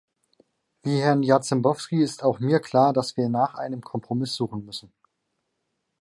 [0.81, 4.91] Wie Herrn Jarzembowski ist auch mir klar, dass wir nach einem Kompromiss suchen müssen.